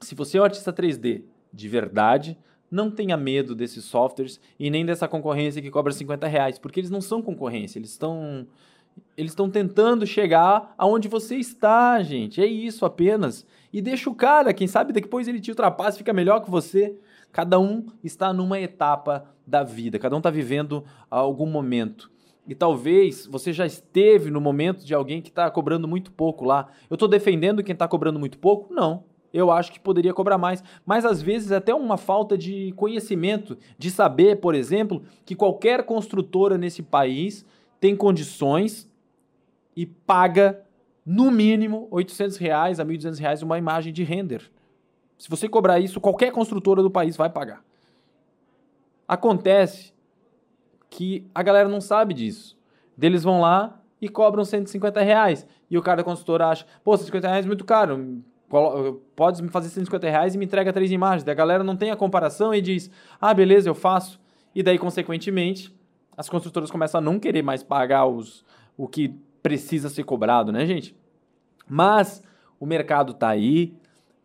se 0.00 0.14
você 0.14 0.36
é 0.36 0.40
um 0.42 0.44
artista 0.44 0.70
3D 0.70 1.22
de 1.52 1.68
verdade, 1.68 2.38
não 2.70 2.90
tenha 2.90 3.16
medo 3.16 3.54
desses 3.54 3.84
softwares 3.84 4.40
e 4.58 4.70
nem 4.70 4.86
dessa 4.86 5.08
concorrência 5.08 5.60
que 5.60 5.70
cobra 5.70 5.92
50 5.92 6.26
reais, 6.26 6.58
porque 6.58 6.78
eles 6.78 6.90
não 6.90 7.00
são 7.00 7.20
concorrência, 7.20 7.78
eles 7.78 7.90
estão 7.90 8.46
eles 9.16 9.32
estão 9.32 9.48
tentando 9.48 10.06
chegar 10.06 10.74
aonde 10.76 11.08
você 11.08 11.36
está, 11.36 12.02
gente. 12.02 12.40
É 12.40 12.46
isso 12.46 12.84
apenas. 12.84 13.46
E 13.72 13.80
deixa 13.80 14.10
o 14.10 14.14
cara, 14.14 14.52
quem 14.52 14.66
sabe 14.66 14.92
depois 14.92 15.28
ele 15.28 15.40
te 15.40 15.50
ultrapassa, 15.50 15.98
fica 15.98 16.12
melhor 16.12 16.40
que 16.40 16.50
você. 16.50 16.96
Cada 17.32 17.58
um 17.58 17.86
está 18.02 18.32
numa 18.32 18.58
etapa 18.58 19.24
da 19.46 19.62
vida, 19.62 19.98
cada 19.98 20.16
um 20.16 20.18
está 20.18 20.30
vivendo 20.30 20.84
algum 21.08 21.46
momento. 21.46 22.10
E 22.46 22.54
talvez 22.54 23.26
você 23.26 23.52
já 23.52 23.64
esteve 23.64 24.30
no 24.30 24.40
momento 24.40 24.84
de 24.84 24.92
alguém 24.92 25.22
que 25.22 25.28
está 25.28 25.48
cobrando 25.50 25.86
muito 25.86 26.10
pouco 26.10 26.44
lá. 26.44 26.68
Eu 26.88 26.94
estou 26.94 27.08
defendendo 27.08 27.62
quem 27.62 27.74
está 27.74 27.86
cobrando 27.86 28.18
muito 28.18 28.38
pouco? 28.38 28.72
Não 28.74 29.04
eu 29.32 29.50
acho 29.50 29.72
que 29.72 29.80
poderia 29.80 30.12
cobrar 30.12 30.38
mais. 30.38 30.62
Mas 30.84 31.04
às 31.04 31.22
vezes 31.22 31.52
até 31.52 31.74
uma 31.74 31.96
falta 31.96 32.36
de 32.36 32.72
conhecimento, 32.76 33.56
de 33.78 33.90
saber, 33.90 34.36
por 34.40 34.54
exemplo, 34.54 35.02
que 35.24 35.34
qualquer 35.34 35.84
construtora 35.84 36.58
nesse 36.58 36.82
país 36.82 37.44
tem 37.80 37.96
condições 37.96 38.88
e 39.76 39.86
paga 39.86 40.62
no 41.04 41.30
mínimo 41.30 41.88
800 41.90 42.36
reais 42.36 42.80
a 42.80 42.84
1.200 42.84 43.18
reais 43.18 43.42
uma 43.42 43.58
imagem 43.58 43.92
de 43.92 44.02
render. 44.02 44.50
Se 45.16 45.28
você 45.28 45.48
cobrar 45.48 45.78
isso, 45.78 46.00
qualquer 46.00 46.32
construtora 46.32 46.82
do 46.82 46.90
país 46.90 47.16
vai 47.16 47.30
pagar. 47.30 47.62
Acontece 49.06 49.92
que 50.88 51.26
a 51.34 51.42
galera 51.42 51.68
não 51.68 51.80
sabe 51.80 52.14
disso. 52.14 52.58
Deles 52.96 53.22
vão 53.22 53.40
lá 53.40 53.80
e 54.00 54.08
cobram 54.08 54.44
150 54.44 55.00
reais. 55.02 55.46
E 55.70 55.76
o 55.76 55.82
cara 55.82 55.98
da 55.98 56.04
construtora 56.04 56.48
acha, 56.48 56.66
pô, 56.82 56.96
150 56.96 57.28
reais 57.28 57.44
é 57.44 57.48
muito 57.48 57.64
caro, 57.64 58.22
pode 59.14 59.42
me 59.42 59.48
fazer 59.48 59.68
150 59.68 60.10
reais 60.10 60.34
e 60.34 60.38
me 60.38 60.44
entrega 60.44 60.72
três 60.72 60.90
imagens. 60.90 61.22
Daí 61.22 61.32
a 61.32 61.36
galera 61.36 61.62
não 61.62 61.76
tem 61.76 61.90
a 61.90 61.96
comparação 61.96 62.52
e 62.52 62.60
diz, 62.60 62.90
ah, 63.20 63.32
beleza, 63.32 63.68
eu 63.68 63.74
faço. 63.74 64.20
E 64.52 64.62
daí, 64.62 64.76
consequentemente, 64.76 65.72
as 66.16 66.28
construtoras 66.28 66.70
começam 66.70 66.98
a 66.98 67.00
não 67.00 67.20
querer 67.20 67.42
mais 67.42 67.62
pagar 67.62 68.06
os, 68.06 68.44
o 68.76 68.88
que 68.88 69.14
precisa 69.40 69.88
ser 69.88 70.02
cobrado, 70.02 70.50
né, 70.50 70.66
gente? 70.66 70.96
Mas 71.68 72.22
o 72.58 72.66
mercado 72.66 73.12
está 73.12 73.28
aí. 73.28 73.74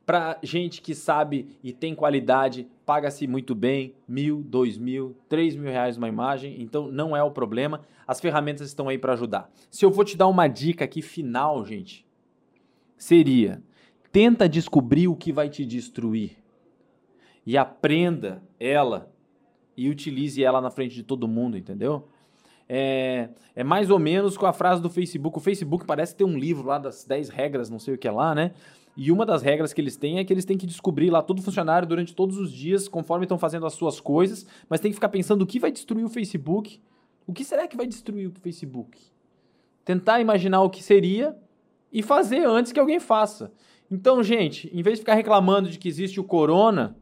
Para 0.06 0.38
gente 0.44 0.84
que 0.84 0.94
sabe 0.94 1.58
e 1.64 1.74
tem 1.74 1.96
qualidade, 1.96 2.68
paga-se 2.86 3.26
muito 3.26 3.56
bem, 3.56 3.96
mil, 4.08 4.44
dois 4.44 4.78
mil, 4.78 5.18
três 5.28 5.56
mil 5.56 5.72
reais 5.72 5.98
uma 5.98 6.08
imagem, 6.08 6.62
então 6.62 6.88
não 6.92 7.18
é 7.18 7.24
o 7.24 7.32
problema. 7.32 7.82
As 8.08 8.20
ferramentas 8.20 8.68
estão 8.68 8.88
aí 8.88 9.00
para 9.00 9.14
ajudar. 9.14 9.52
Se 9.72 9.84
eu 9.84 9.90
vou 9.90 10.06
te 10.06 10.16
dar 10.16 10.28
uma 10.28 10.48
dica 10.48 10.86
aqui 10.86 11.02
final, 11.02 11.66
gente, 11.66 12.06
seria 12.96 13.64
Tenta 14.16 14.48
descobrir 14.48 15.10
o 15.10 15.16
que 15.18 15.34
vai 15.34 15.50
te 15.50 15.66
destruir 15.66 16.38
e 17.46 17.58
aprenda 17.58 18.42
ela 18.58 19.12
e 19.76 19.90
utilize 19.90 20.42
ela 20.42 20.62
na 20.62 20.72
frente 20.72 20.96
de 20.96 21.04
todo 21.04 21.28
mundo, 21.28 21.58
entendeu? 21.58 22.08
É, 22.70 23.28
é 23.54 23.62
mais 23.62 23.90
ou 23.90 24.00
menos 24.00 24.38
com 24.38 24.46
a 24.46 24.54
frase 24.54 24.82
do 24.82 24.90
Facebook. 24.90 25.38
O 25.38 25.42
Facebook 25.42 25.86
parece 25.86 26.16
ter 26.16 26.24
um 26.24 26.38
livro 26.38 26.66
lá 26.66 26.78
das 26.78 27.04
10 27.04 27.28
regras, 27.28 27.70
não 27.70 27.78
sei 27.78 27.96
o 27.96 27.98
que 27.98 28.08
é 28.08 28.12
lá, 28.12 28.34
né? 28.34 28.54
E 28.96 29.12
uma 29.12 29.26
das 29.26 29.42
regras 29.42 29.74
que 29.74 29.82
eles 29.82 29.98
têm 29.98 30.18
é 30.18 30.24
que 30.24 30.32
eles 30.32 30.46
têm 30.46 30.58
que 30.58 30.66
descobrir 30.66 31.10
lá 31.10 31.22
todo 31.22 31.42
funcionário 31.42 31.86
durante 31.86 32.16
todos 32.16 32.38
os 32.38 32.54
dias, 32.54 32.88
conforme 32.88 33.26
estão 33.26 33.38
fazendo 33.38 33.66
as 33.66 33.74
suas 33.74 34.00
coisas, 34.00 34.48
mas 34.70 34.80
tem 34.80 34.92
que 34.92 34.96
ficar 34.96 35.10
pensando 35.10 35.42
o 35.42 35.46
que 35.46 35.60
vai 35.60 35.74
destruir 35.74 36.06
o 36.06 36.10
Facebook. 36.10 36.80
O 37.28 37.34
que 37.34 37.44
será 37.44 37.68
que 37.68 37.76
vai 37.76 37.86
destruir 37.86 38.28
o 38.28 38.32
Facebook? 38.32 38.98
Tentar 39.84 40.22
imaginar 40.22 40.62
o 40.62 40.70
que 40.70 40.82
seria 40.82 41.38
e 41.92 42.02
fazer 42.02 42.48
antes 42.48 42.72
que 42.72 42.80
alguém 42.80 43.02
faça. 43.02 43.52
Então, 43.90 44.24
gente, 44.24 44.70
em 44.74 44.82
vez 44.82 44.98
de 44.98 45.02
ficar 45.02 45.14
reclamando 45.14 45.70
de 45.70 45.78
que 45.78 45.88
existe 45.88 46.20
o 46.20 46.24
Corona 46.24 46.96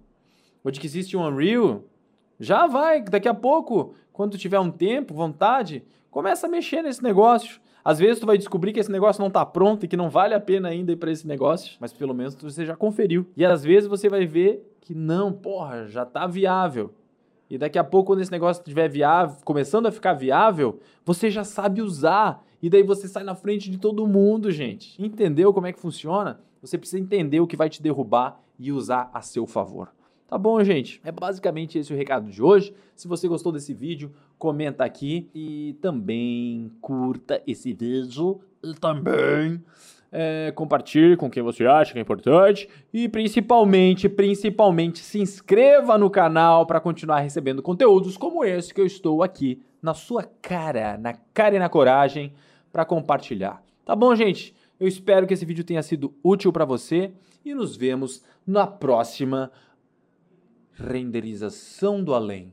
ou 0.64 0.72
de 0.72 0.80
que 0.80 0.86
existe 0.86 1.16
o 1.16 1.22
Unreal, 1.22 1.84
já 2.40 2.68
vai, 2.68 3.02
daqui 3.02 3.28
a 3.28 3.34
pouco, 3.34 3.94
quando 4.12 4.38
tiver 4.38 4.60
um 4.60 4.72
tempo, 4.72 5.14
vontade, 5.14 5.84
começa 6.12 6.48
a 6.48 6.50
mexer 6.50 6.82
nesse 6.82 7.02
negócio. 7.02 7.62
Às 7.84 8.00
vezes 8.00 8.20
tu 8.20 8.26
vai 8.26 8.38
descobrir 8.38 8.72
que 8.72 8.80
esse 8.80 8.92
negócio 8.92 9.20
não 9.20 9.28
está 9.28 9.46
pronto 9.46 9.86
e 9.86 9.88
que 9.88 9.98
não 9.98 10.10
vale 10.10 10.34
a 10.34 10.40
pena 10.40 10.70
ainda 10.70 10.92
ir 10.92 10.96
para 10.96 11.12
esse 11.12 11.28
negócio, 11.28 11.76
mas 11.80 11.92
pelo 11.92 12.14
menos 12.14 12.36
você 12.36 12.66
já 12.66 12.76
conferiu. 12.76 13.26
E 13.36 13.46
às 13.46 13.64
vezes 13.64 13.90
você 13.90 14.08
vai 14.08 14.26
ver 14.26 14.78
que 14.80 14.94
não, 14.94 15.32
porra, 15.34 15.88
já 15.88 16.04
está 16.04 16.26
viável. 16.28 16.94
E 17.50 17.58
daqui 17.58 17.78
a 17.78 17.84
pouco, 17.84 18.08
quando 18.08 18.22
esse 18.22 18.32
negócio 18.32 18.62
estiver 18.62 18.90
viável, 18.90 19.38
começando 19.44 19.86
a 19.86 19.92
ficar 19.92 20.14
viável, 20.14 20.80
você 21.06 21.30
já 21.30 21.44
sabe 21.44 21.82
usar. 21.82 22.44
E 22.64 22.70
daí 22.70 22.82
você 22.82 23.10
sai 23.10 23.26
na 23.26 23.36
frente 23.36 23.70
de 23.70 23.78
todo 23.78 24.08
mundo, 24.08 24.50
gente. 24.50 24.96
Entendeu 24.98 25.54
como 25.54 25.68
é 25.68 25.74
que 25.74 25.80
funciona? 25.82 26.40
Você 26.62 26.78
precisa 26.78 26.98
entender 26.98 27.42
o 27.42 27.46
que 27.46 27.58
vai 27.58 27.68
te 27.68 27.84
derrubar 27.84 28.42
e 28.58 28.72
usar 28.72 29.12
a 29.14 29.22
seu 29.22 29.46
favor. 29.46 29.90
Tá 30.30 30.38
bom, 30.38 30.64
gente? 30.64 31.02
É 31.04 31.12
basicamente 31.12 31.78
esse 31.78 31.92
o 31.94 31.98
recado 31.98 32.32
de 32.32 32.42
hoje. 32.42 32.74
Se 32.96 33.06
você 33.06 33.28
gostou 33.28 33.52
desse 33.52 33.74
vídeo, 33.74 34.14
comenta 34.40 34.86
aqui 34.86 35.30
e 35.36 35.76
também 35.82 36.72
curta 36.80 37.44
esse 37.46 37.74
vídeo 37.74 38.40
e 38.64 38.74
também 38.76 39.62
é, 40.10 40.54
compartilhe 40.56 41.18
com 41.18 41.30
quem 41.30 41.44
você 41.44 41.66
acha 41.66 41.92
que 41.92 42.00
é 42.00 42.02
importante 42.02 42.70
e 42.94 43.10
principalmente, 43.10 44.08
principalmente 44.08 45.00
se 45.00 45.20
inscreva 45.20 45.98
no 45.98 46.10
canal 46.10 46.66
para 46.66 46.80
continuar 46.80 47.20
recebendo 47.20 47.62
conteúdos 47.62 48.16
como 48.16 48.46
esse 48.46 48.74
que 48.74 48.80
eu 48.80 48.86
estou 48.86 49.22
aqui 49.22 49.62
na 49.82 49.94
sua 49.94 50.24
cara, 50.24 50.98
na 50.98 51.14
cara 51.34 51.58
e 51.58 51.60
na 51.60 51.68
coragem 51.68 52.32
para 52.74 52.84
compartilhar. 52.84 53.64
Tá 53.86 53.96
bom, 53.96 54.14
gente? 54.16 54.56
Eu 54.80 54.88
espero 54.88 55.28
que 55.28 55.34
esse 55.34 55.46
vídeo 55.46 55.64
tenha 55.64 55.84
sido 55.84 56.14
útil 56.24 56.52
para 56.52 56.66
você 56.66 57.14
e 57.46 57.54
nos 57.54 57.78
vemos 57.78 58.24
na 58.46 58.66
próxima 58.66 59.52
renderização 60.74 62.04
do 62.04 62.16
além. 62.16 62.52